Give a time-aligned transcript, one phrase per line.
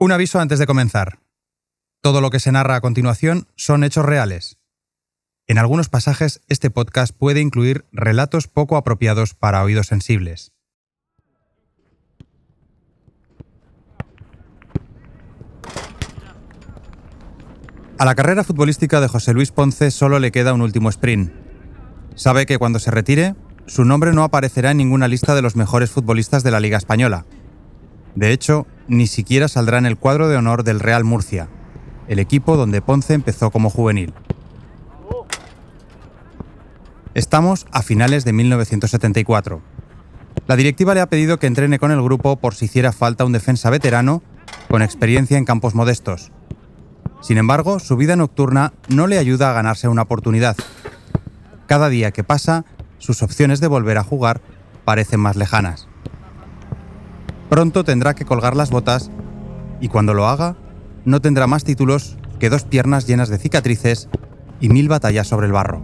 [0.00, 1.18] Un aviso antes de comenzar.
[2.00, 4.56] Todo lo que se narra a continuación son hechos reales.
[5.48, 10.52] En algunos pasajes este podcast puede incluir relatos poco apropiados para oídos sensibles.
[17.98, 21.32] A la carrera futbolística de José Luis Ponce solo le queda un último sprint.
[22.14, 23.34] Sabe que cuando se retire,
[23.66, 27.26] su nombre no aparecerá en ninguna lista de los mejores futbolistas de la Liga Española.
[28.18, 31.48] De hecho, ni siquiera saldrá en el cuadro de honor del Real Murcia,
[32.08, 34.12] el equipo donde Ponce empezó como juvenil.
[37.14, 39.62] Estamos a finales de 1974.
[40.48, 43.30] La directiva le ha pedido que entrene con el grupo por si hiciera falta un
[43.30, 44.20] defensa veterano
[44.68, 46.32] con experiencia en campos modestos.
[47.22, 50.56] Sin embargo, su vida nocturna no le ayuda a ganarse una oportunidad.
[51.68, 52.64] Cada día que pasa,
[52.98, 54.40] sus opciones de volver a jugar
[54.84, 55.87] parecen más lejanas.
[57.48, 59.10] Pronto tendrá que colgar las botas
[59.80, 60.56] y cuando lo haga,
[61.04, 64.08] no tendrá más títulos que dos piernas llenas de cicatrices
[64.60, 65.80] y mil batallas sobre el barro.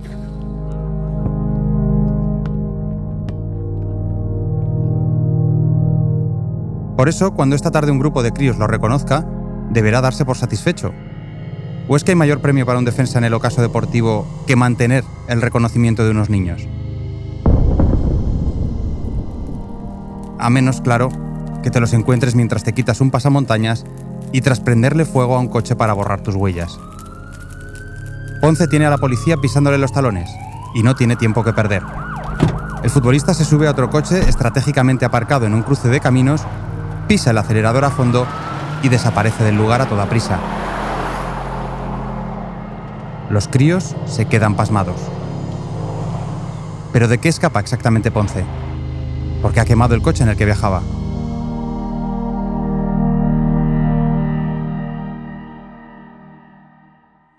[6.96, 9.26] Por eso, cuando esta tarde un grupo de críos lo reconozca,
[9.70, 10.92] deberá darse por satisfecho.
[11.88, 15.04] ¿O es que hay mayor premio para un defensa en el ocaso deportivo que mantener
[15.28, 16.66] el reconocimiento de unos niños?
[20.38, 21.08] A menos, claro,
[21.64, 23.86] que te los encuentres mientras te quitas un pasamontañas
[24.32, 26.78] y tras prenderle fuego a un coche para borrar tus huellas.
[28.42, 30.28] Ponce tiene a la policía pisándole los talones
[30.74, 31.82] y no tiene tiempo que perder.
[32.82, 36.42] El futbolista se sube a otro coche estratégicamente aparcado en un cruce de caminos,
[37.08, 38.26] pisa el acelerador a fondo
[38.82, 40.38] y desaparece del lugar a toda prisa.
[43.30, 45.00] Los críos se quedan pasmados.
[46.92, 48.44] ¿Pero de qué escapa exactamente Ponce?
[49.40, 50.82] Porque ha quemado el coche en el que viajaba.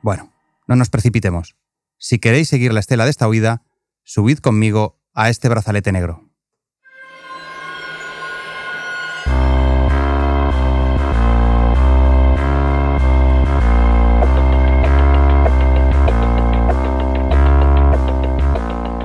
[0.05, 0.31] Bueno,
[0.67, 1.55] no nos precipitemos.
[1.97, 3.63] Si queréis seguir la estela de esta huida,
[4.03, 6.29] subid conmigo a este brazalete negro.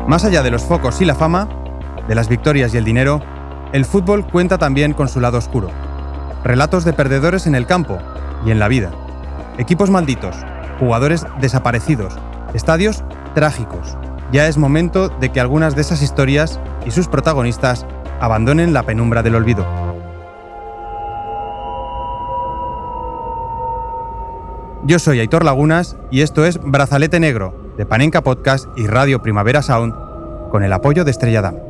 [0.06, 1.48] Más allá de los focos y la fama,
[2.08, 3.22] de las victorias y el dinero,
[3.72, 5.70] el fútbol cuenta también con su lado oscuro.
[6.44, 7.96] Relatos de perdedores en el campo
[8.44, 8.92] y en la vida.
[9.56, 10.36] Equipos malditos,
[10.80, 12.16] jugadores desaparecidos,
[12.54, 13.04] estadios
[13.34, 13.96] trágicos.
[14.32, 17.86] Ya es momento de que algunas de esas historias y sus protagonistas
[18.20, 19.64] abandonen la penumbra del olvido.
[24.82, 29.62] Yo soy Aitor Lagunas y esto es Brazalete Negro, de Panenka Podcast y Radio Primavera
[29.62, 29.94] Sound,
[30.50, 31.69] con el apoyo de Estrella Damm.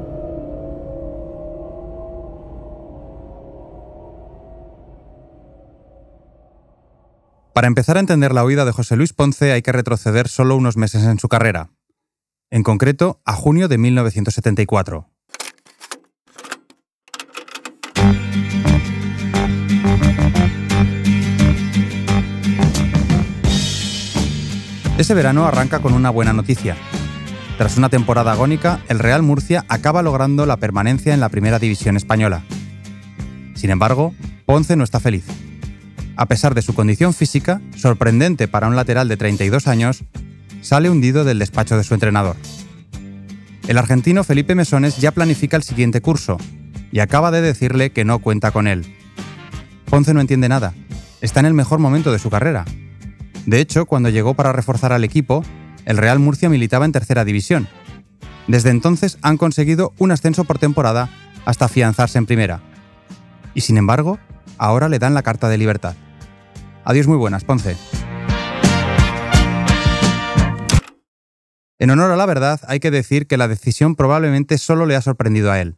[7.60, 10.78] Para empezar a entender la huida de José Luis Ponce hay que retroceder solo unos
[10.78, 11.68] meses en su carrera,
[12.50, 15.10] en concreto a junio de 1974.
[24.96, 26.78] Ese verano arranca con una buena noticia.
[27.58, 31.98] Tras una temporada agónica, el Real Murcia acaba logrando la permanencia en la primera división
[31.98, 32.42] española.
[33.54, 34.14] Sin embargo,
[34.46, 35.26] Ponce no está feliz.
[36.20, 40.04] A pesar de su condición física, sorprendente para un lateral de 32 años,
[40.60, 42.36] sale hundido del despacho de su entrenador.
[43.66, 46.36] El argentino Felipe Mesones ya planifica el siguiente curso
[46.92, 48.84] y acaba de decirle que no cuenta con él.
[49.86, 50.74] Ponce no entiende nada.
[51.22, 52.66] Está en el mejor momento de su carrera.
[53.46, 55.42] De hecho, cuando llegó para reforzar al equipo,
[55.86, 57.66] el Real Murcia militaba en tercera división.
[58.46, 61.08] Desde entonces han conseguido un ascenso por temporada
[61.46, 62.60] hasta afianzarse en primera.
[63.54, 64.18] Y sin embargo,
[64.58, 65.94] ahora le dan la carta de libertad.
[66.90, 67.76] Adiós muy buenas, Ponce.
[71.78, 75.00] En honor a la verdad, hay que decir que la decisión probablemente solo le ha
[75.00, 75.76] sorprendido a él.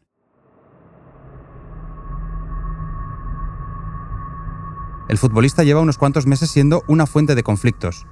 [5.11, 8.06] El futbolista lleva unos cuantos meses siendo una fuente de conflictos.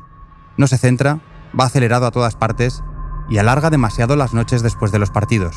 [0.58, 1.22] No se centra,
[1.58, 2.82] va acelerado a todas partes
[3.30, 5.56] y alarga demasiado las noches después de los partidos.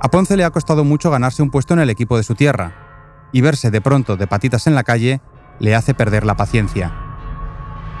[0.00, 3.30] A Ponce le ha costado mucho ganarse un puesto en el equipo de su tierra,
[3.30, 5.20] y verse de pronto de patitas en la calle
[5.62, 6.92] le hace perder la paciencia.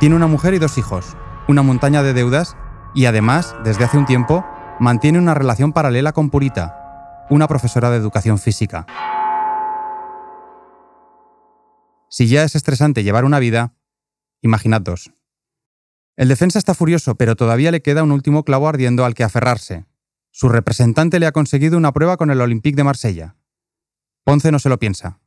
[0.00, 1.16] Tiene una mujer y dos hijos,
[1.46, 2.56] una montaña de deudas
[2.92, 4.44] y además, desde hace un tiempo,
[4.80, 8.84] mantiene una relación paralela con Purita, una profesora de educación física.
[12.08, 13.74] Si ya es estresante llevar una vida,
[14.42, 15.12] imaginad dos.
[16.16, 19.86] El defensa está furioso, pero todavía le queda un último clavo ardiendo al que aferrarse.
[20.32, 23.36] Su representante le ha conseguido una prueba con el Olympique de Marsella.
[24.24, 25.20] Ponce no se lo piensa.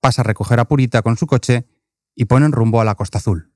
[0.00, 1.66] pasa a recoger a Purita con su coche
[2.14, 3.52] y ponen rumbo a la Costa Azul.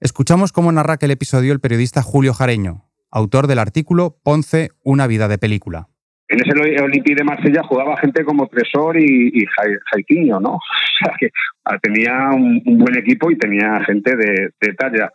[0.00, 5.28] Escuchamos cómo narra aquel episodio el periodista Julio Jareño, autor del artículo Ponce, una vida
[5.28, 5.88] de película.
[6.28, 10.58] En ese Olympique de Marsella jugaba gente como Tresor y, y ¿no?
[11.00, 11.30] O sea que
[11.64, 15.10] ah, tenía un, buen equipo y tenía gente de, talla.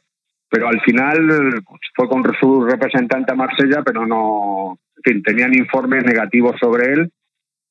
[0.50, 1.64] Pero al final
[1.96, 7.12] fue con su representante a Marsella, pero no, en fin, tenían informes negativos sobre él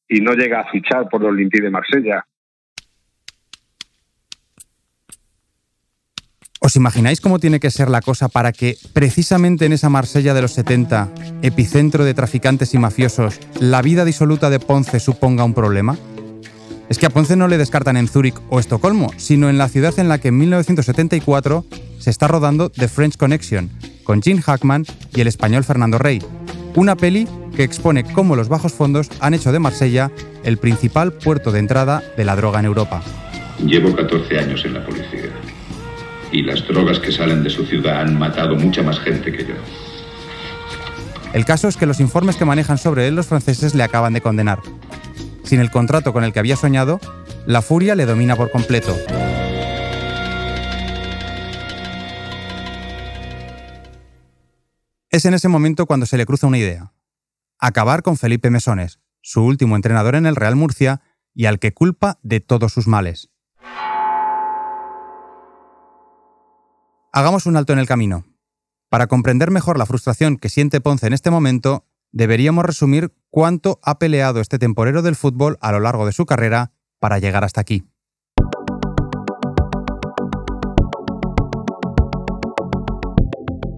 [0.09, 2.25] y no llega a fichar por el Olympique de Marsella.
[6.61, 10.43] ¿Os imagináis cómo tiene que ser la cosa para que precisamente en esa Marsella de
[10.43, 11.13] los 70,
[11.43, 15.99] epicentro de traficantes y mafiosos, la vida disoluta de Ponce suponga un problema?
[16.89, 19.99] Es que a Ponce no le descartan en Zúrich o Estocolmo, sino en la ciudad
[19.99, 21.67] en la que en 1974
[21.99, 23.71] se está rodando The French Connection,
[24.05, 24.85] con Gene Hackman
[25.15, 26.21] y el español Fernando Rey,
[26.77, 30.11] una peli que expone cómo los bajos fondos han hecho de Marsella
[30.45, 33.03] el principal puerto de entrada de la droga en Europa.
[33.65, 35.31] Llevo 14 años en la policía
[36.33, 39.55] y las drogas que salen de su ciudad han matado mucha más gente que yo.
[41.33, 44.21] El caso es que los informes que manejan sobre él los franceses le acaban de
[44.21, 44.61] condenar.
[45.43, 47.01] Sin el contrato con el que había soñado,
[47.47, 48.97] la furia le domina por completo.
[55.11, 56.93] Es en ese momento cuando se le cruza una idea.
[57.59, 61.03] Acabar con Felipe Mesones, su último entrenador en el Real Murcia
[61.35, 63.31] y al que culpa de todos sus males.
[67.17, 68.25] Hagamos un alto en el camino.
[68.91, 74.01] Para comprender mejor la frustración que siente Ponce en este momento, deberíamos resumir cuánto ha
[74.01, 77.85] peleado este temporero del fútbol a lo largo de su carrera para llegar hasta aquí.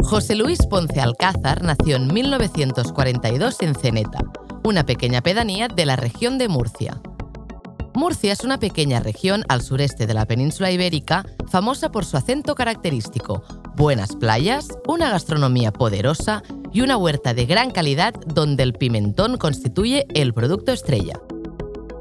[0.02, 4.20] José Luis Ponce Alcázar nació en 1942 en Ceneta,
[4.64, 7.02] una pequeña pedanía de la región de Murcia.
[7.96, 12.54] Murcia es una pequeña región al sureste de la península ibérica famosa por su acento
[12.54, 13.42] característico,
[13.74, 16.42] buenas playas, una gastronomía poderosa
[16.74, 21.18] y una huerta de gran calidad donde el pimentón constituye el producto estrella.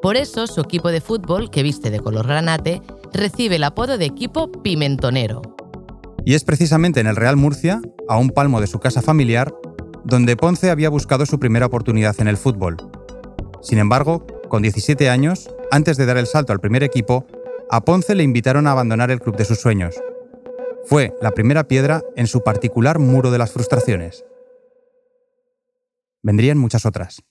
[0.01, 2.81] Por eso su equipo de fútbol, que viste de color granate,
[3.13, 5.43] recibe el apodo de equipo pimentonero.
[6.25, 9.55] Y es precisamente en el Real Murcia, a un palmo de su casa familiar,
[10.03, 12.75] donde Ponce había buscado su primera oportunidad en el fútbol.
[13.61, 17.25] Sin embargo, con 17 años, antes de dar el salto al primer equipo,
[17.69, 19.95] a Ponce le invitaron a abandonar el club de sus sueños.
[20.85, 24.23] Fue la primera piedra en su particular muro de las frustraciones.
[26.21, 27.23] Vendrían muchas otras.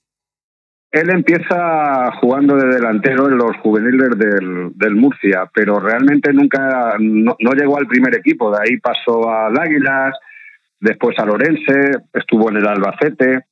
[0.91, 7.77] Él empieza jugando de delantero en los juveniles del, Murcia, pero realmente nunca no, llegó
[7.77, 8.51] al primer equipo.
[8.51, 10.13] De ahí pasó al Águilas,
[10.79, 13.45] después al Orense, estuvo en el Albacete,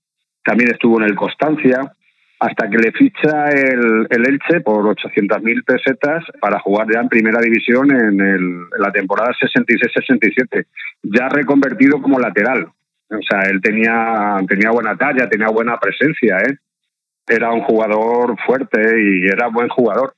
[0.43, 1.93] también estuvo en el Constancia
[2.43, 7.89] hasta que le ficha el, Elche por 800.000 pesetas para jugar ya en primera división
[7.89, 10.65] en, la temporada 66-67,
[11.03, 12.67] ya reconvertido como lateral.
[13.09, 16.57] O sea, él tenía, tenía buena talla, tenía buena presencia, ¿eh?
[17.27, 20.13] Era un jugador fuerte y era buen jugador.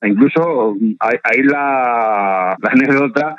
[0.00, 3.36] E incluso hay, la, la anécdota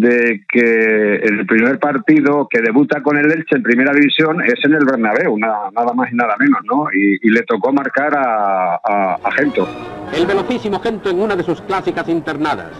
[0.00, 4.72] de que el primer partido que debuta con el Elche en primera división es en
[4.72, 6.86] el Bernabéu, nada, más y nada menos, ¿no?
[6.92, 8.74] Y, le tocó marcar a,
[9.22, 9.68] a, Gento.
[10.14, 12.70] El velocísimo Gento en una de sus clásicas internadas.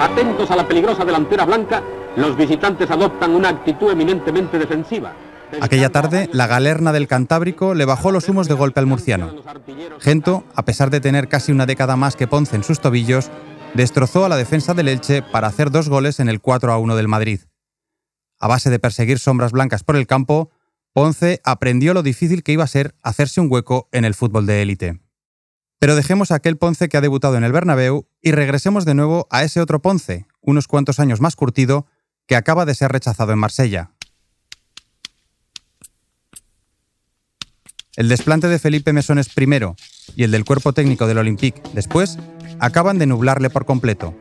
[0.00, 1.82] Atentos a la peligrosa delantera blanca,
[2.16, 5.12] los visitantes adoptan una actitud eminentemente defensiva.
[5.60, 9.34] Aquella tarde, la galerna del Cantábrico le bajó los humos de golpe al murciano.
[9.98, 13.30] Gento, a pesar de tener casi una década más que Ponce en sus tobillos,
[13.74, 16.96] destrozó a la defensa del Elche para hacer dos goles en el 4 a 1
[16.96, 17.40] del Madrid.
[18.38, 20.50] A base de perseguir sombras blancas por el campo,
[20.92, 24.62] Ponce aprendió lo difícil que iba a ser hacerse un hueco en el fútbol de
[24.62, 25.00] élite.
[25.78, 29.26] Pero dejemos a aquel Ponce que ha debutado en el Bernabéu y regresemos de nuevo
[29.30, 31.86] a ese otro Ponce, unos cuantos años más curtido,
[32.26, 33.92] que acaba de ser rechazado en Marsella.
[38.00, 39.76] El desplante de Felipe Mesones primero
[40.16, 42.16] y el del cuerpo técnico del Olympique después
[42.58, 44.14] acaban de nublarle por completo.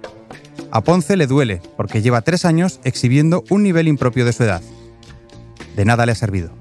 [0.69, 4.61] A Ponce le duele porque lleva tres años exhibiendo un nivel impropio de su edad.
[5.77, 6.51] De nada le ha servido.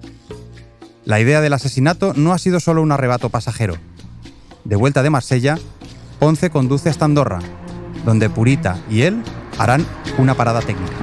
[1.05, 3.75] La idea del asesinato no ha sido solo un arrebato pasajero.
[4.63, 5.59] De vuelta de Marsella,
[6.21, 7.41] Ponce conduce hasta Andorra,
[8.05, 9.25] donde Purita y él
[9.59, 9.85] harán
[10.19, 10.95] una parada técnica.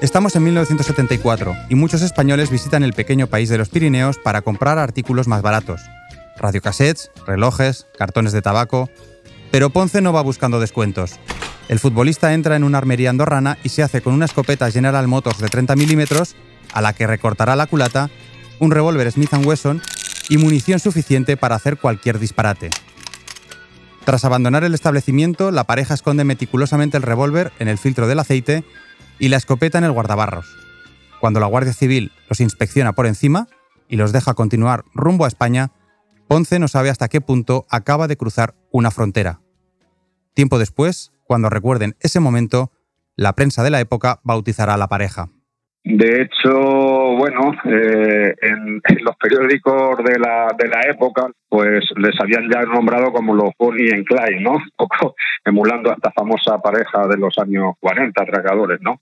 [0.00, 4.78] Estamos en 1974 y muchos españoles visitan el pequeño país de los Pirineos para comprar
[4.78, 5.82] artículos más baratos.
[6.38, 8.88] Radiocassettes, relojes, cartones de tabaco.
[9.50, 11.20] Pero Ponce no va buscando descuentos.
[11.68, 15.38] el futbolista entra en una armería andorrana y se hace con una escopeta General Motors
[15.38, 16.34] de 30 milímetros,
[16.72, 18.08] a la que recortará la culata,
[18.58, 19.82] un revólver Smith Wesson
[20.30, 22.70] y munición suficiente para hacer cualquier disparate.
[24.06, 28.64] Tras abandonar el establecimiento, la pareja esconde meticulosamente el revólver en el filtro del aceite
[29.20, 30.56] y la escopeta en el guardabarros.
[31.20, 33.46] Cuando la Guardia Civil los inspecciona por encima
[33.86, 35.70] y los deja continuar rumbo a España,
[36.26, 39.40] Ponce no sabe hasta qué punto acaba de cruzar una frontera.
[40.34, 42.72] Tiempo después, cuando recuerden ese momento,
[43.16, 45.28] la prensa de la época bautizará a la pareja.
[45.82, 46.52] De hecho,
[47.16, 53.50] bueno, eh, en, los periódicos de la, época, pues les habían ya nombrado como los
[53.58, 54.58] Bonnie y Clyde, ¿no?
[54.76, 59.00] poco emulando a esta famosa pareja de los años 40, atracadores, ¿no?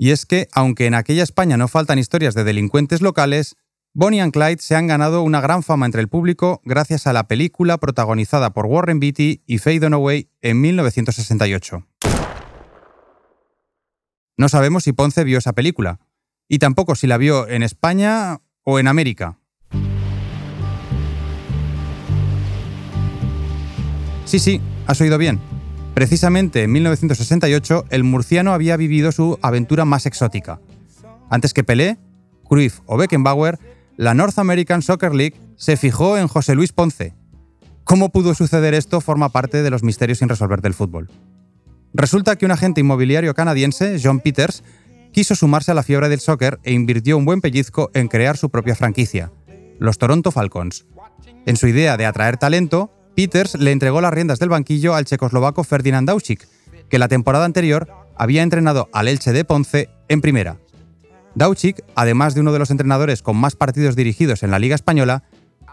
[0.00, 3.56] Y es que, aunque en aquella España no faltan historias de delincuentes locales,
[3.92, 7.26] Bonnie y Clyde se han ganado una gran fama entre el público gracias a la
[7.26, 11.84] película protagonizada por Warren Beatty y Faye Dunaway en 1968.
[14.36, 15.98] No sabemos si Ponce vio esa película,
[16.46, 19.40] y tampoco si la vio en España o en América.
[24.24, 25.40] Sí, sí, has oído bien.
[25.94, 30.60] Precisamente en 1968 el murciano había vivido su aventura más exótica.
[31.30, 31.98] Antes que Pelé,
[32.48, 33.58] Cruyff o Beckenbauer,
[33.96, 37.14] la North American Soccer League se fijó en José Luis Ponce.
[37.84, 41.10] ¿Cómo pudo suceder esto forma parte de los misterios sin resolver del fútbol?
[41.94, 44.62] Resulta que un agente inmobiliario canadiense, John Peters,
[45.12, 48.50] quiso sumarse a la fiebre del soccer e invirtió un buen pellizco en crear su
[48.50, 49.32] propia franquicia,
[49.78, 50.86] los Toronto Falcons.
[51.46, 55.64] En su idea de atraer talento, Peters le entregó las riendas del banquillo al checoslovaco
[55.64, 56.46] Ferdinand Dauchik,
[56.88, 60.58] que la temporada anterior había entrenado al Elche de Ponce en primera.
[61.34, 65.24] Dauchik, además de uno de los entrenadores con más partidos dirigidos en la Liga Española,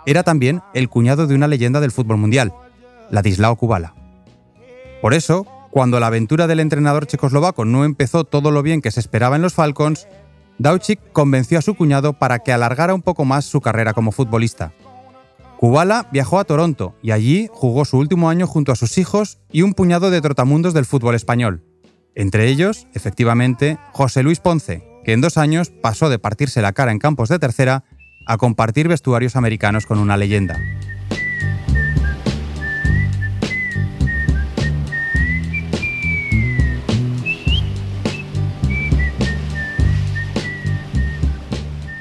[0.07, 2.51] era también el cuñado de una leyenda del fútbol mundial,
[3.11, 3.93] Ladislao Kubala.
[4.99, 9.01] Por eso, cuando la aventura del entrenador checoslovaco no empezó todo lo bien que se
[9.01, 10.07] esperaba en los Falcons,
[10.57, 14.73] Dauchik convenció a su cuñado para que alargara un poco más su carrera como futbolista.
[15.57, 19.61] Kubala viajó a Toronto y allí jugó su último año junto a sus hijos y
[19.61, 21.63] un puñado de trotamundos del fútbol español.
[22.13, 26.91] Entre ellos, efectivamente, José Luis Ponce, que en dos años pasó de partirse la cara
[26.91, 27.83] en campos de tercera
[28.27, 30.59] a compartir vestuarios americanos con una leyenda.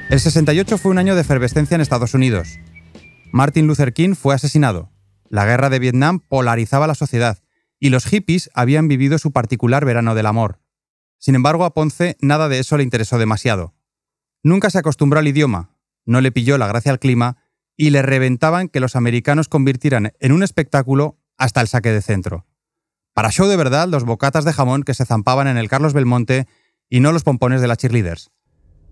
[0.09, 2.59] El 68 fue un año de efervescencia en Estados Unidos.
[3.35, 4.93] Martin Luther King fue asesinado.
[5.27, 7.39] La guerra de Vietnam polarizaba la sociedad
[7.81, 10.61] y los hippies habían vivido su particular verano del amor.
[11.17, 13.75] Sin embargo, a Ponce nada de eso le interesó demasiado.
[14.41, 15.75] Nunca se acostumbró al idioma,
[16.05, 17.35] no le pilló la gracia al clima
[17.75, 22.47] y le reventaban que los americanos convirtieran en un espectáculo hasta el saque de centro.
[23.13, 26.47] Para show de verdad, los bocatas de jamón que se zampaban en el Carlos Belmonte
[26.89, 28.31] y no los pompones de las cheerleaders.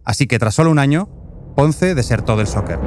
[0.03, 1.07] Así que tras solo un año,
[1.55, 2.79] Ponce desertó del soccer.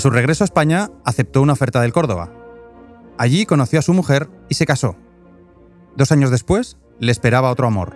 [0.00, 2.32] Su regreso a España, aceptó una oferta del Córdoba.
[3.18, 4.96] Allí conoció a su mujer y se casó.
[5.94, 7.94] Dos años después, le esperaba otro amor.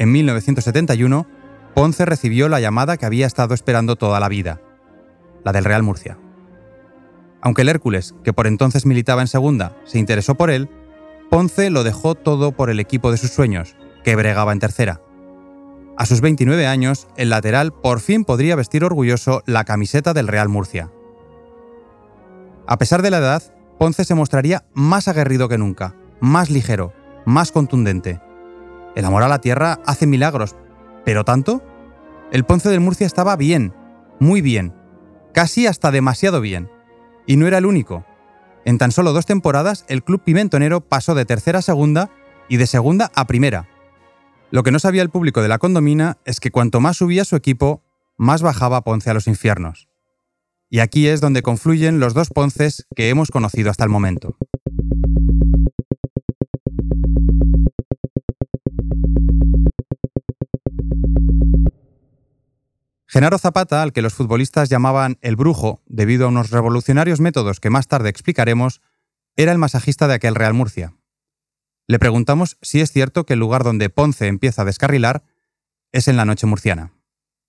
[0.00, 1.28] En 1971,
[1.76, 4.60] Ponce recibió la llamada que había estado esperando toda la vida
[5.44, 6.18] la del Real Murcia.
[7.40, 10.68] Aunque el Hércules, que por entonces militaba en segunda, se interesó por él,
[11.30, 15.00] Ponce lo dejó todo por el equipo de sus sueños, que bregaba en tercera.
[15.96, 20.48] A sus 29 años, el lateral por fin podría vestir orgulloso la camiseta del Real
[20.48, 20.90] Murcia.
[22.70, 23.42] A pesar de la edad,
[23.78, 26.92] Ponce se mostraría más aguerrido que nunca, más ligero,
[27.24, 28.20] más contundente.
[28.94, 30.54] El amor a la tierra hace milagros,
[31.02, 31.62] pero tanto.
[32.30, 33.72] El Ponce del Murcia estaba bien,
[34.20, 34.74] muy bien,
[35.32, 36.70] casi hasta demasiado bien.
[37.26, 38.04] Y no era el único.
[38.66, 42.10] En tan solo dos temporadas, el club pimentonero pasó de tercera a segunda
[42.50, 43.66] y de segunda a primera.
[44.50, 47.34] Lo que no sabía el público de la condomina es que cuanto más subía su
[47.34, 47.82] equipo,
[48.18, 49.87] más bajaba Ponce a los infiernos.
[50.70, 54.36] Y aquí es donde confluyen los dos Ponces que hemos conocido hasta el momento.
[63.06, 67.70] Genaro Zapata, al que los futbolistas llamaban el brujo debido a unos revolucionarios métodos que
[67.70, 68.82] más tarde explicaremos,
[69.36, 70.92] era el masajista de aquel Real Murcia.
[71.86, 75.22] Le preguntamos si es cierto que el lugar donde Ponce empieza a descarrilar
[75.90, 76.92] es en la noche murciana.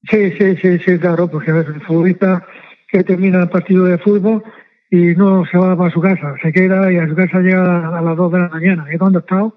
[0.09, 2.47] Sí, sí, sí, sí, claro, porque el futbolista
[2.91, 4.43] que termina el partido de fútbol
[4.91, 8.01] y no se va para su casa, se queda y a su casa llega a
[8.01, 8.85] las 2 de la mañana.
[8.91, 9.51] ¿Y dónde está?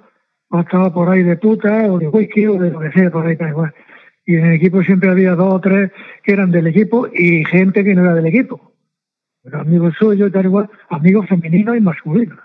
[0.61, 3.37] estaba por ahí de puta o de whisky o de lo que sea, por ahí
[3.37, 3.75] tal igual.
[4.27, 5.91] Y en el equipo siempre había dos o tres
[6.23, 8.73] que eran del equipo y gente que no era del equipo.
[9.43, 12.39] Pero amigos suyos, tal igual, amigos femeninos y masculinos.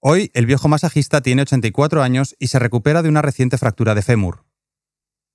[0.00, 4.02] Hoy el viejo masajista tiene 84 años y se recupera de una reciente fractura de
[4.02, 4.44] fémur.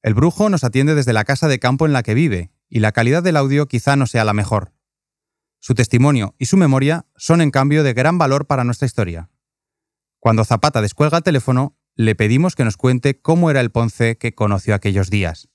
[0.01, 2.93] El brujo nos atiende desde la casa de campo en la que vive, y la
[2.93, 4.71] calidad del audio quizá no sea la mejor.
[5.59, 9.29] Su testimonio y su memoria son en cambio de gran valor para nuestra historia.
[10.19, 14.33] Cuando Zapata descuelga el teléfono, le pedimos que nos cuente cómo era el Ponce que
[14.33, 15.49] conoció aquellos días.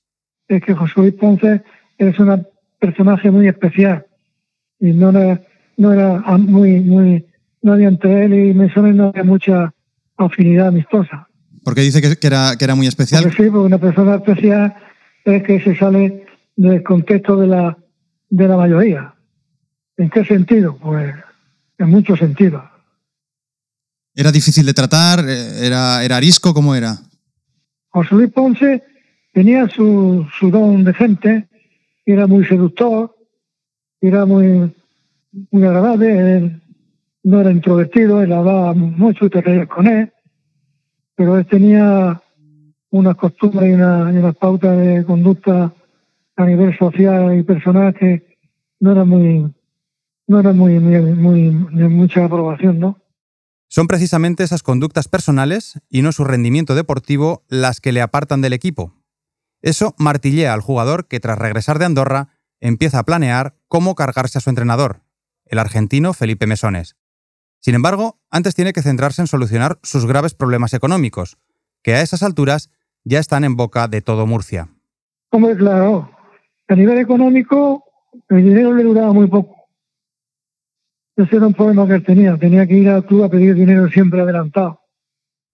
[0.47, 1.63] Es que José Luis Ponce
[1.97, 2.47] es un
[2.79, 4.07] personaje muy especial
[4.79, 5.41] y no era,
[5.79, 7.27] no era muy, muy,
[7.63, 9.73] no había entre él y Mesones no había mucha
[10.19, 11.29] afinidad amistosa.
[11.65, 13.25] Porque dice que, era, que era muy especial.
[13.25, 14.77] sí, porque una persona especial
[15.25, 16.25] es que se sale
[16.57, 17.79] del contexto de la,
[18.29, 19.15] de la mayoría.
[19.97, 20.77] ¿En qué sentido?
[20.77, 21.15] Pues
[21.79, 22.65] en muchos sentidos.
[24.15, 25.21] ¿Era difícil de tratar?
[25.29, 26.55] ¿Era, era arisco?
[26.55, 26.97] ¿Cómo era?
[27.91, 28.83] José Luis Ponce
[29.33, 31.49] tenía su, su don de gente,
[32.07, 33.15] era muy seductor,
[34.01, 34.75] era muy,
[35.51, 36.63] muy agradable, él
[37.23, 40.13] no era introvertido, él hablaba mucho y te reías con él,
[41.15, 42.23] pero él tenía
[42.91, 45.73] unas costumbres y, una, y unas pautas de conducta
[46.37, 48.38] a nivel social y personal que
[48.81, 49.52] no era muy,
[50.26, 52.99] no era muy, muy, de mucha aprobación, ¿no?
[53.69, 58.52] Son precisamente esas conductas personales y no su rendimiento deportivo las que le apartan del
[58.52, 58.95] equipo.
[59.61, 62.28] Eso martillea al jugador que tras regresar de Andorra
[62.61, 65.02] empieza a planear cómo cargarse a su entrenador,
[65.47, 66.97] el argentino Felipe Mesones.
[67.61, 71.38] Sin embargo, antes tiene que centrarse en solucionar sus graves problemas económicos,
[71.83, 72.71] que a esas alturas
[73.05, 74.69] ya están en boca de todo Murcia.
[75.31, 76.11] Hombre, claro,
[76.69, 77.85] a nivel económico
[78.29, 79.55] el dinero le duraba muy poco.
[81.17, 82.37] Ese era un problema que él tenía.
[82.37, 84.81] Tenía que ir al club a pedir dinero siempre adelantado.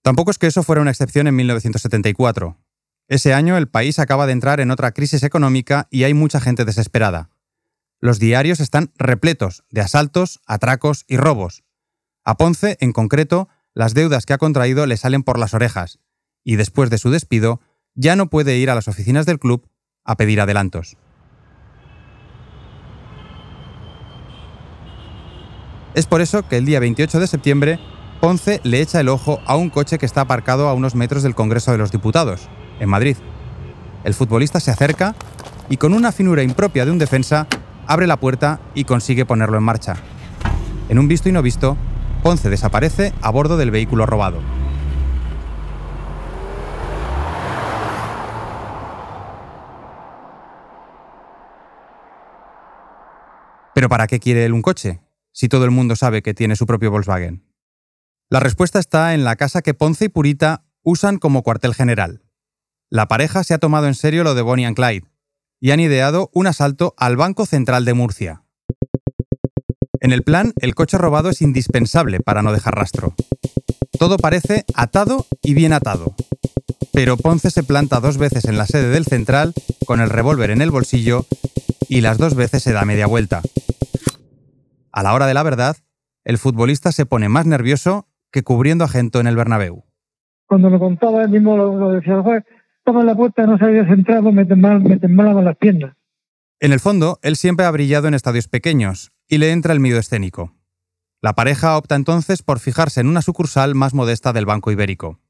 [0.02, 2.58] Tampoco es que eso fuera una excepción en 1974.
[3.08, 6.64] Ese año el país acaba de entrar en otra crisis económica y hay mucha gente
[6.64, 7.30] desesperada.
[8.00, 11.62] Los diarios están repletos de asaltos, atracos y robos.
[12.24, 16.00] A Ponce, en concreto, las deudas que ha contraído le salen por las orejas,
[16.42, 17.60] y después de su despido,
[17.94, 19.68] ya no puede ir a las oficinas del club
[20.04, 20.96] a pedir adelantos.
[25.94, 27.78] Es por eso que el día 28 de septiembre,
[28.18, 31.34] Ponce le echa el ojo a un coche que está aparcado a unos metros del
[31.34, 32.48] Congreso de los Diputados,
[32.80, 33.16] en Madrid.
[34.02, 35.14] El futbolista se acerca
[35.68, 37.46] y con una finura impropia de un defensa,
[37.86, 39.96] abre la puerta y consigue ponerlo en marcha.
[40.88, 41.76] En un visto y no visto,
[42.22, 44.40] Ponce desaparece a bordo del vehículo robado.
[53.74, 55.00] ¿Pero para qué quiere él un coche?
[55.32, 57.44] Si todo el mundo sabe que tiene su propio Volkswagen?
[58.30, 62.22] La respuesta está en la casa que Ponce y Purita usan como cuartel general.
[62.90, 65.06] La pareja se ha tomado en serio lo de Bonnie and Clyde
[65.60, 68.44] y han ideado un asalto al Banco Central de Murcia.
[70.00, 73.14] En el plan, el coche robado es indispensable para no dejar rastro.
[73.98, 76.14] Todo parece atado y bien atado.
[76.92, 79.54] Pero Ponce se planta dos veces en la sede del central
[79.86, 81.26] con el revólver en el bolsillo
[81.88, 83.42] y las dos veces se da media vuelta.
[84.92, 85.76] A la hora de la verdad,
[86.24, 89.84] el futbolista se pone más nervioso que cubriendo a Gento en el Bernabéu.
[90.46, 92.44] Cuando lo contaba él mismo lo, decía, el juez,
[92.84, 95.96] toma la puerta, no sabías entrar, pues me temblaban las piernas.
[96.60, 99.98] En el fondo, él siempre ha brillado en estadios pequeños y le entra el miedo
[99.98, 100.54] escénico.
[101.22, 105.20] La pareja opta entonces por fijarse en una sucursal más modesta del Banco Ibérico.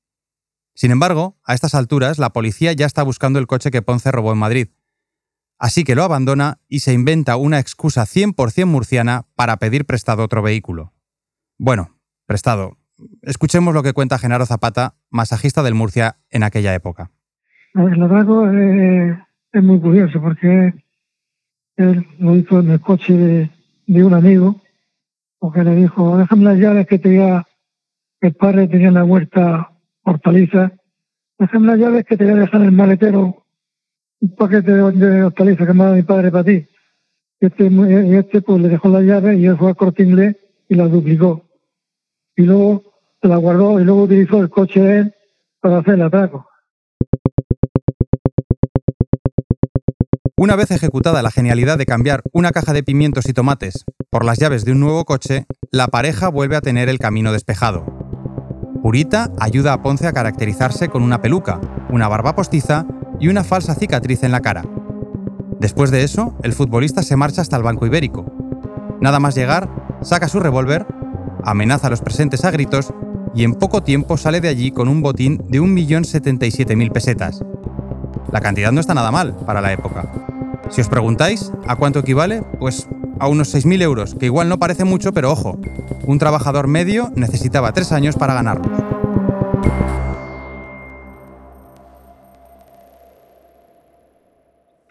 [0.74, 4.32] Sin embargo, a estas alturas, la policía ya está buscando el coche que Ponce robó
[4.32, 4.68] en Madrid,
[5.62, 10.42] Así que lo abandona y se inventa una excusa 100% murciana para pedir prestado otro
[10.42, 10.92] vehículo.
[11.56, 12.78] Bueno, prestado.
[13.22, 17.12] Escuchemos lo que cuenta Genaro Zapata, masajista del Murcia en aquella época.
[17.74, 19.16] El atraco es,
[19.52, 20.74] es muy curioso porque
[21.76, 23.48] él lo hizo en el coche
[23.86, 24.60] de, un amigo,
[25.38, 27.46] porque le dijo, déjame las llaves que tenía,
[28.20, 29.70] el padre tenía en la huerta
[30.02, 30.72] hortaliza,
[31.38, 33.41] déjame las llaves que te voy a dejar el maletero
[34.22, 36.64] un paquete de, hortalizas que me mi padre para ti.
[37.40, 40.36] Y este, este pues le dejó la llave y él fue a corte inglés
[40.68, 41.44] y la duplicó.
[42.36, 42.84] Y luego
[43.20, 45.14] la guardó y luego utilizó el coche de él
[45.60, 46.46] para hacer el atraco.
[50.36, 54.38] Una vez ejecutada la genialidad de cambiar una caja de pimientos y tomates por las
[54.38, 57.84] llaves de un nuevo coche, la pareja vuelve a tener el camino despejado.
[58.82, 62.86] Purita ayuda a Ponce a caracterizarse con una peluca, una barba postiza
[63.22, 64.64] y una falsa cicatriz en la cara.
[65.60, 68.26] Después de eso, el futbolista se marcha hasta el Banco Ibérico.
[69.00, 69.70] Nada más llegar,
[70.02, 70.86] saca su revólver,
[71.44, 72.92] amenaza a los presentes a gritos
[73.32, 77.44] y en poco tiempo sale de allí con un botín de 1.077.000 pesetas.
[78.32, 80.04] La cantidad no está nada mal para la época.
[80.68, 82.88] Si os preguntáis a cuánto equivale, pues
[83.20, 85.60] a unos 6.000 euros, que igual no parece mucho, pero ojo,
[86.06, 88.82] un trabajador medio necesitaba tres años para ganarlos.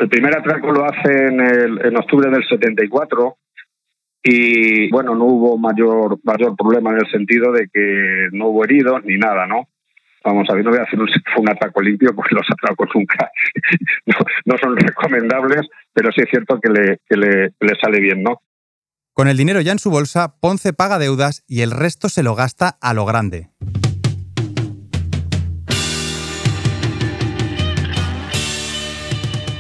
[0.01, 3.37] El primer atraco lo hace en, en octubre del 74
[4.23, 9.03] y bueno, no hubo mayor mayor problema en el sentido de que no hubo heridos
[9.05, 9.67] ni nada, ¿no?
[10.23, 13.29] Vamos a ver, no voy a hacer un, un atraco limpio porque los atracos nunca
[14.45, 18.41] no, son recomendables, pero sí es cierto que le, que le, le sale bien, ¿no?
[19.13, 22.33] Con el dinero ya en su bolsa, Ponce paga deudas y el resto se lo
[22.33, 23.49] gasta a lo grande.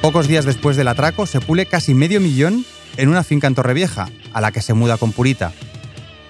[0.01, 2.65] Pocos días después del atraco se pule casi medio millón
[2.97, 5.53] en una finca en Torrevieja, a la que se muda con Purita.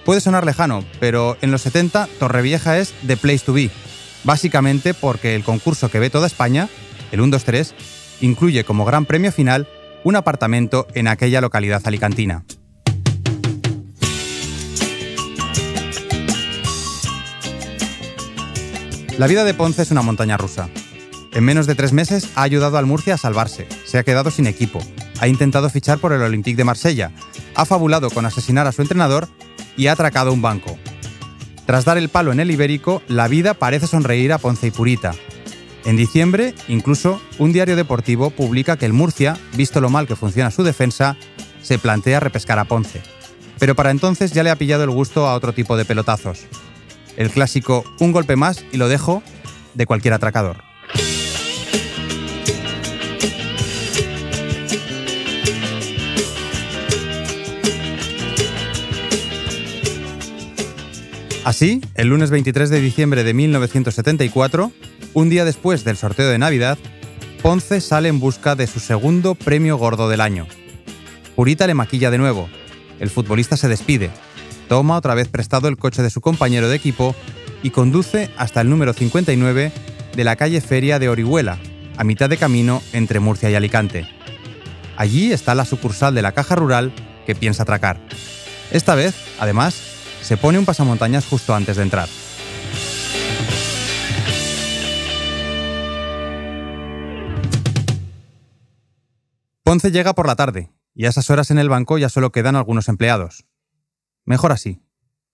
[0.03, 3.69] Puede sonar lejano, pero en los 70 Torrevieja es the place to be,
[4.25, 6.67] básicamente porque el concurso que ve toda España,
[7.13, 7.71] el 1-2-3,
[8.19, 9.69] incluye como gran premio final
[10.03, 12.43] un apartamento en aquella localidad alicantina.
[19.17, 20.67] La vida de Ponce es una montaña rusa.
[21.33, 24.47] En menos de tres meses ha ayudado al Murcia a salvarse, se ha quedado sin
[24.47, 24.79] equipo,
[25.19, 27.11] ha intentado fichar por el Olympique de Marsella,
[27.55, 29.29] ha fabulado con asesinar a su entrenador
[29.77, 30.77] y ha atracado un banco.
[31.65, 35.13] Tras dar el palo en el ibérico, la vida parece sonreír a Ponce y Purita.
[35.85, 40.51] En diciembre, incluso, un diario deportivo publica que el Murcia, visto lo mal que funciona
[40.51, 41.15] su defensa,
[41.61, 43.01] se plantea repescar a Ponce.
[43.57, 46.41] Pero para entonces ya le ha pillado el gusto a otro tipo de pelotazos.
[47.15, 49.23] El clásico un golpe más y lo dejo
[49.75, 50.70] de cualquier atracador.
[61.43, 64.71] Así, el lunes 23 de diciembre de 1974,
[65.15, 66.77] un día después del sorteo de Navidad,
[67.41, 70.45] Ponce sale en busca de su segundo premio gordo del año.
[71.35, 72.47] Purita le maquilla de nuevo.
[72.99, 74.11] El futbolista se despide,
[74.69, 77.15] toma otra vez prestado el coche de su compañero de equipo
[77.63, 79.71] y conduce hasta el número 59
[80.15, 81.57] de la calle Feria de Orihuela,
[81.97, 84.07] a mitad de camino entre Murcia y Alicante.
[84.95, 86.93] Allí está la sucursal de la Caja Rural
[87.25, 87.99] que piensa atracar.
[88.71, 89.90] Esta vez, además,
[90.21, 92.07] se pone un pasamontañas justo antes de entrar.
[99.63, 102.55] Ponce llega por la tarde, y a esas horas en el banco ya solo quedan
[102.55, 103.45] algunos empleados.
[104.25, 104.81] Mejor así.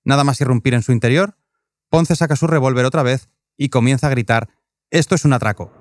[0.03, 1.37] Nada más irrumpir en su interior,
[1.89, 4.49] Ponce saca su revólver otra vez y comienza a gritar,
[4.89, 5.71] Esto es un atraco.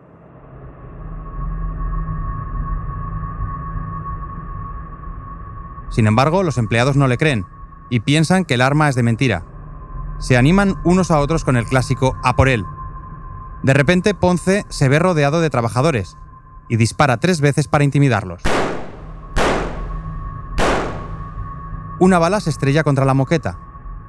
[5.91, 7.47] Sin embargo, los empleados no le creen
[7.91, 9.45] y piensan que el arma es de mentira.
[10.19, 12.65] Se animan unos a otros con el clásico a por él.
[13.63, 16.17] De repente Ponce se ve rodeado de trabajadores
[16.69, 18.43] y dispara tres veces para intimidarlos.
[21.99, 23.59] Una bala se estrella contra la moqueta,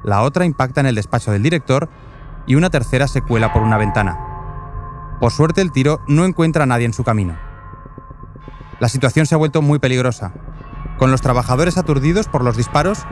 [0.04, 1.90] la otra impacta en el despacho del director
[2.46, 4.18] y una tercera se cuela por una ventana.
[5.20, 7.38] Por suerte el tiro no encuentra a nadie en su camino.
[8.80, 10.34] La situación se ha vuelto muy peligrosa.
[10.98, 13.06] Con los trabajadores aturdidos por los disparos,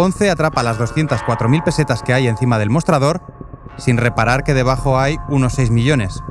[0.00, 3.20] Ponce atrapa las 204.000 pesetas que hay encima del mostrador,
[3.76, 6.22] sin reparar que debajo hay unos 6 millones.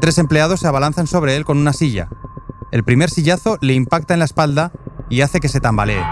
[0.00, 2.08] Tres empleados se abalanzan sobre él con una silla.
[2.70, 4.72] El primer sillazo le impacta en la espalda
[5.10, 6.02] y hace que se tambalee.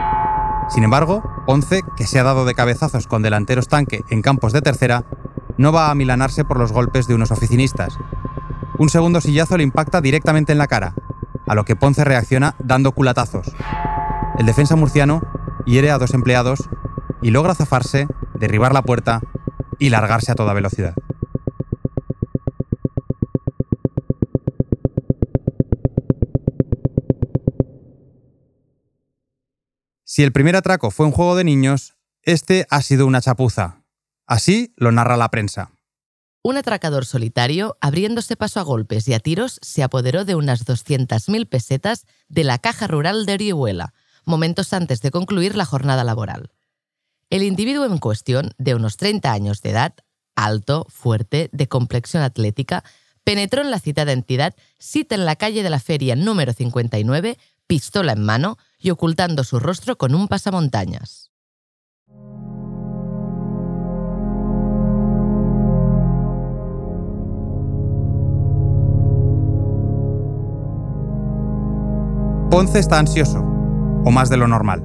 [0.69, 4.61] Sin embargo, Ponce, que se ha dado de cabezazos con delanteros tanque en campos de
[4.61, 5.07] tercera,
[5.57, 7.97] no va a milanarse por los golpes de unos oficinistas.
[8.77, 10.93] Un segundo sillazo le impacta directamente en la cara,
[11.47, 13.57] a lo que Ponce reacciona dando culatazos.
[14.39, 15.23] El defensa murciano
[15.67, 16.61] hiere a dos empleados
[17.23, 18.07] y logra zafarse,
[18.39, 19.21] derribar la puerta
[19.79, 20.95] y largarse a toda velocidad.
[30.05, 33.83] Si el primer atraco fue un juego de niños, este ha sido una chapuza.
[34.27, 35.73] Así lo narra la prensa.
[36.41, 41.49] Un atracador solitario, abriéndose paso a golpes y a tiros, se apoderó de unas 200.000
[41.49, 43.95] pesetas de la caja rural de Orihuela,
[44.27, 46.51] momentos antes de concluir la jornada laboral.
[47.31, 49.95] El individuo en cuestión, de unos 30 años de edad,
[50.37, 52.85] alto, fuerte, de complexión atlética,
[53.25, 58.13] penetró en la citada entidad, cita en la calle de la feria número 59, pistola
[58.13, 61.31] en mano y ocultando su rostro con un pasamontañas.
[72.51, 73.54] Ponce está ansioso
[74.05, 74.85] o más de lo normal.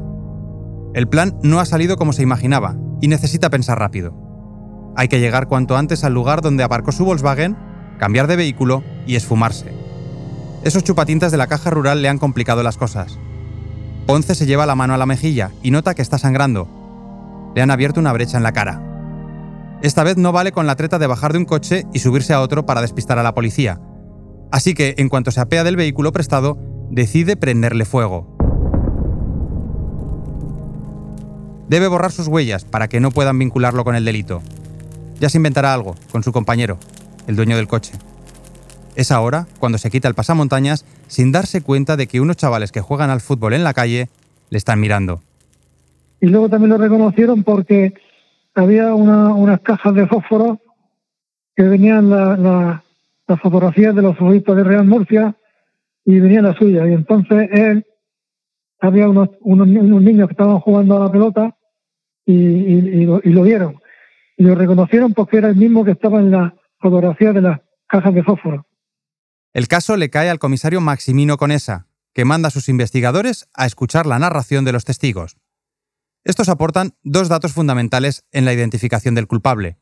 [0.94, 4.14] El plan no ha salido como se imaginaba y necesita pensar rápido.
[4.96, 7.56] Hay que llegar cuanto antes al lugar donde aparcó su Volkswagen,
[8.00, 9.72] cambiar de vehículo y esfumarse.
[10.64, 13.18] Esos chupatintas de la caja rural le han complicado las cosas.
[14.06, 16.68] Ponce se lleva la mano a la mejilla y nota que está sangrando.
[17.56, 18.82] Le han abierto una brecha en la cara.
[19.82, 22.42] Esta vez no vale con la treta de bajar de un coche y subirse a
[22.42, 23.80] otro para despistar a la policía.
[24.52, 26.58] Así que, en cuanto se apea del vehículo prestado,
[26.90, 28.39] decide prenderle fuego.
[31.70, 34.42] Debe borrar sus huellas para que no puedan vincularlo con el delito.
[35.20, 36.80] Ya se inventará algo con su compañero,
[37.28, 37.94] el dueño del coche.
[38.96, 42.82] Es ahora cuando se quita el pasamontañas sin darse cuenta de que unos chavales que
[42.82, 44.10] juegan al fútbol en la calle
[44.50, 45.22] le están mirando.
[46.20, 47.94] Y luego también lo reconocieron porque
[48.56, 50.60] había unas cajas de fósforo
[51.56, 55.36] que venían las fotografías de los futbolistas de Real Murcia
[56.04, 56.88] y venía la suya.
[56.88, 57.86] Y entonces él,
[58.80, 61.56] había unos, unos, niños que estaban jugando a la pelota
[62.34, 63.80] y, lo, y, lo, vieron.
[64.38, 68.14] Y lo reconocieron porque era el mismo que estaba en la fotografía de las cajas
[68.14, 68.68] de fósforo.
[69.54, 74.06] El caso le cae al comisario Maximino Conesa, que manda a sus investigadores a escuchar
[74.06, 75.38] la narración de los testigos.
[76.24, 79.78] Estos aportan dos datos fundamentales en la identificación del culpable.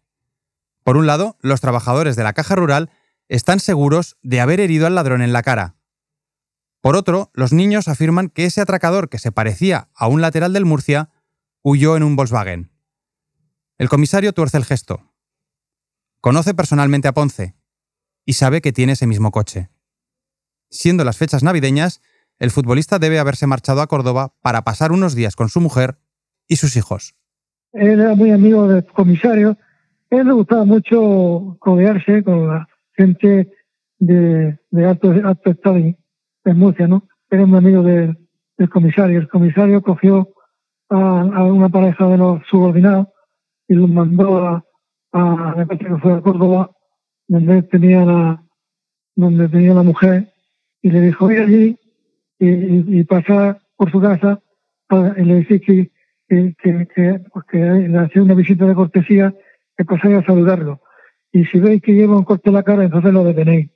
[0.84, 2.90] Por un lado, los trabajadores de la caja rural
[3.28, 5.76] están seguros de haber herido al ladrón en la cara.
[6.80, 10.64] Por otro, los niños afirman que ese atracador que se parecía a un lateral del
[10.64, 11.10] Murcia
[11.64, 12.72] huyó en un Volkswagen.
[13.78, 15.14] El comisario tuerce el gesto.
[16.22, 17.56] Conoce personalmente a Ponce
[18.26, 19.70] y sabe que tiene ese mismo coche.
[20.70, 22.02] Siendo las fechas navideñas,
[22.40, 25.98] el futbolista debe haberse marchado a Córdoba para pasar unos días con su mujer
[26.48, 27.16] y sus hijos.
[27.74, 29.58] Él era muy amigo del comisario.
[30.10, 33.52] Él le gustaba mucho codearse con la gente
[34.00, 35.98] de, alto, alto estado en
[36.58, 37.08] Murcia, ¿no?
[37.30, 38.18] Era un amigo del
[38.70, 39.20] comisario.
[39.20, 40.30] El comisario cogió
[40.90, 43.08] a, una pareja de los subordinados
[43.68, 44.66] y los mandó a,
[45.14, 46.72] a, que fue a Córdoba,
[47.28, 48.44] donde tenía la,
[49.16, 50.32] donde tenía la mujer,
[50.82, 51.78] y le dijo ir allí
[52.40, 54.42] y, y, pasar por su casa
[55.18, 55.92] y le dije que,
[56.30, 59.34] que, que, pues que, le hacía una visita de cortesía,
[59.76, 60.82] que pasara a saludarlo.
[61.32, 63.70] Y si veis que lleva un corte en la cara, entonces lo detenéis.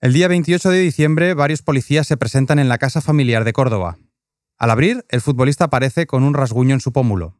[0.00, 3.98] El día 28 de diciembre, varios policías se presentan en la casa familiar de Córdoba.
[4.60, 7.34] Al abrir, el futbolista aparece con un rasguño en su pómulo.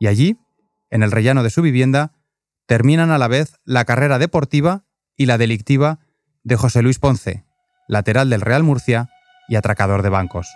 [0.00, 0.40] Y allí,
[0.90, 2.12] en el rellano de su vivienda,
[2.66, 4.84] terminan a la vez la carrera deportiva
[5.16, 6.00] y la delictiva
[6.42, 7.46] de José Luis Ponce,
[7.86, 9.10] lateral del Real Murcia
[9.48, 10.48] y atracador de bancos.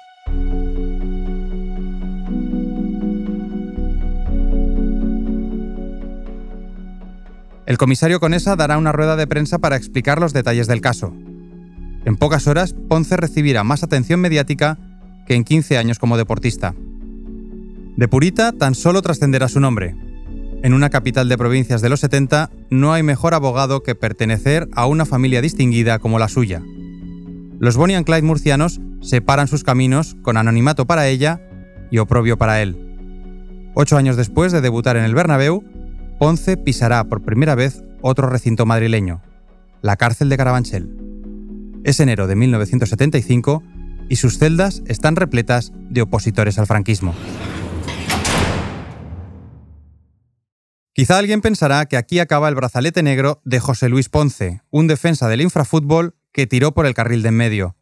[7.67, 11.15] El comisario Conesa dará una rueda de prensa para explicar los detalles del caso.
[12.05, 14.79] En pocas horas, Ponce recibirá más atención mediática
[15.27, 16.75] que en 15 años como deportista.
[17.97, 19.95] De Purita tan solo trascenderá su nombre.
[20.63, 24.87] En una capital de provincias de los 70 no hay mejor abogado que pertenecer a
[24.87, 26.63] una familia distinguida como la suya.
[27.59, 31.43] Los Bonnie and Clyde murcianos separan sus caminos con anonimato para ella
[31.91, 32.77] y oprobio para él.
[33.75, 35.63] Ocho años después de debutar en el Bernabéu,
[36.19, 39.23] Ponce pisará por primera vez otro recinto madrileño,
[39.83, 41.10] la cárcel de Carabanchel.
[41.85, 43.63] Es enero de 1975
[44.09, 47.15] y sus celdas están repletas de opositores al franquismo.
[50.93, 55.29] Quizá alguien pensará que aquí acaba el brazalete negro de José Luis Ponce, un defensa
[55.29, 57.77] del infrafútbol que tiró por el carril de en medio.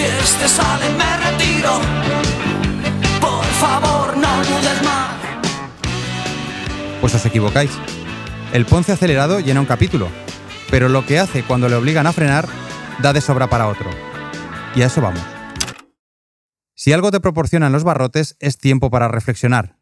[0.00, 1.78] Si este sale, me retiro.
[3.20, 4.28] Por favor, no.
[7.02, 7.70] Pues os equivocáis.
[8.54, 10.08] El Ponce acelerado llena un capítulo,
[10.70, 12.48] pero lo que hace cuando le obligan a frenar
[13.02, 13.90] da de sobra para otro.
[14.74, 15.20] Y a eso vamos.
[16.74, 19.76] Si algo te proporcionan los barrotes es tiempo para reflexionar.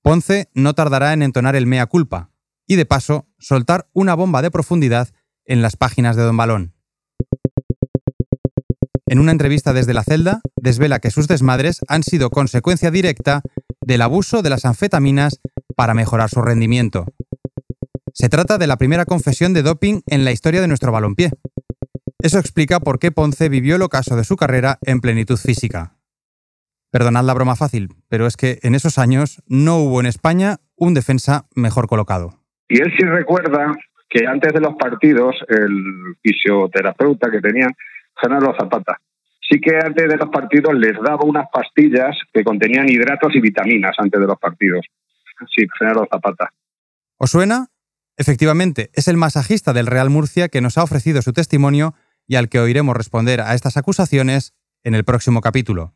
[0.00, 2.30] Ponce no tardará en entonar el mea culpa,
[2.66, 5.10] y de paso soltar una bomba de profundidad
[5.44, 6.77] en las páginas de Don Balón.
[9.10, 13.40] En una entrevista desde la celda, desvela que sus desmadres han sido consecuencia directa
[13.80, 15.40] del abuso de las anfetaminas
[15.76, 17.06] para mejorar su rendimiento.
[18.12, 21.30] Se trata de la primera confesión de doping en la historia de nuestro balompié.
[22.20, 25.94] Eso explica por qué Ponce vivió el ocaso de su carrera en plenitud física.
[26.90, 30.92] Perdonad la broma fácil, pero es que en esos años no hubo en España un
[30.92, 32.34] defensa mejor colocado.
[32.68, 33.72] Y él sí recuerda
[34.10, 37.70] que antes de los partidos, el fisioterapeuta que tenían,
[38.20, 39.00] Genaro Zapata,
[39.40, 43.94] sí que antes de los partidos les daba unas pastillas que contenían hidratos y vitaminas
[43.98, 44.84] antes de los partidos.
[45.54, 46.50] sí, Genaro Zapata.
[47.16, 47.68] ¿Os suena?
[48.16, 51.94] Efectivamente, es el masajista del Real Murcia que nos ha ofrecido su testimonio
[52.26, 55.94] y al que oiremos responder a estas acusaciones en el próximo capítulo.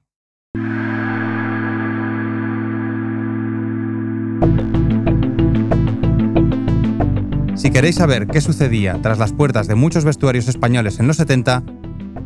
[7.54, 11.62] Si queréis saber qué sucedía tras las puertas de muchos vestuarios españoles en los 70,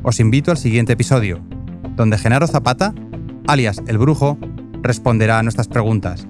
[0.02, 1.40] os invito al siguiente episodio,
[1.96, 2.94] donde Genaro Zapata,
[3.46, 4.38] alias El Brujo,
[4.82, 6.26] responderá a nuestras preguntas.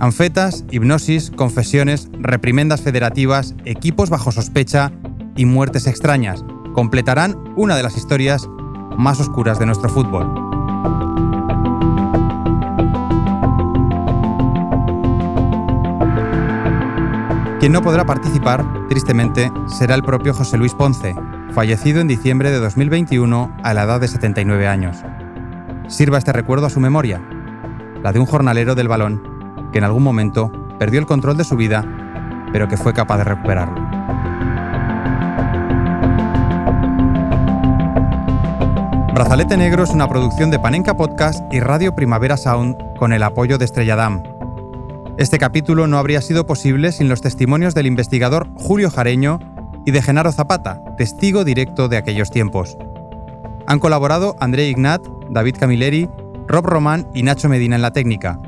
[0.00, 4.92] Anfetas, hipnosis, confesiones, reprimendas federativas, equipos bajo sospecha
[5.36, 6.44] y muertes extrañas
[6.74, 8.48] completarán una de las historias
[8.96, 10.44] más oscuras de nuestro fútbol.
[17.60, 21.14] Quien no podrá participar, tristemente, será el propio José Luis Ponce,
[21.54, 24.96] fallecido en diciembre de 2021 a la edad de 79 años.
[25.86, 27.22] Sirva este recuerdo a su memoria,
[28.02, 31.56] la de un jornalero del balón que en algún momento perdió el control de su
[31.56, 31.84] vida,
[32.52, 33.80] pero que fue capaz de recuperarlo.
[39.14, 43.58] Brazalete Negro es una producción de Panenka Podcast y Radio Primavera Sound con el apoyo
[43.58, 44.24] de Estrella Damm.
[45.18, 49.53] Este capítulo no habría sido posible sin los testimonios del investigador Julio Jareño
[49.84, 52.76] y de Genaro Zapata, testigo directo de aquellos tiempos.
[53.66, 56.08] Han colaborado André Ignat, David Camilleri,
[56.46, 58.38] Rob Román y Nacho Medina en la técnica,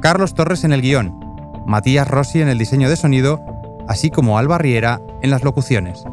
[0.00, 1.18] Carlos Torres en el guion,
[1.66, 3.40] Matías Rossi en el diseño de sonido,
[3.88, 6.04] así como Alba Riera en las locuciones.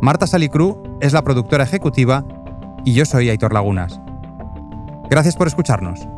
[0.00, 2.24] Marta Salicru es la productora ejecutiva
[2.84, 4.00] y yo soy Aitor Lagunas.
[5.08, 6.08] Gracias por escucharnos.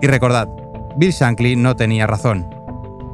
[0.00, 0.48] Y recordad,
[0.96, 2.46] Bill Shankly no tenía razón.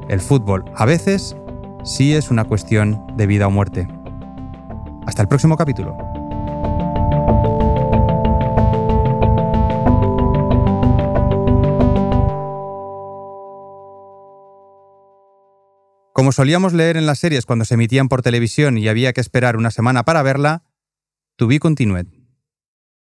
[0.09, 1.37] El fútbol, a veces,
[1.85, 3.89] sí es una cuestión de vida o muerte.
[5.07, 5.97] Hasta el próximo capítulo.
[16.13, 19.57] Como solíamos leer en las series cuando se emitían por televisión y había que esperar
[19.57, 20.65] una semana para verla,
[21.37, 22.20] to be continued.